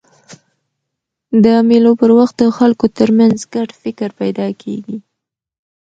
د 1.43 1.45
مېلو 1.67 1.91
پر 2.01 2.09
وخت 2.17 2.35
د 2.39 2.43
خلکو 2.57 2.85
ترمنځ 2.97 3.37
ګډ 3.53 3.69
فکر 3.81 4.09
پیدا 4.21 4.47
کېږي. 4.61 4.97